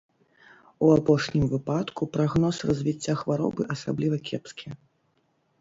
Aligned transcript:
У 0.85 0.87
апошнім 0.93 1.43
выпадку 1.51 2.09
прагноз 2.17 2.63
развіцця 2.71 3.13
хваробы 3.21 3.63
асабліва 3.77 4.15
кепскі. 4.31 4.67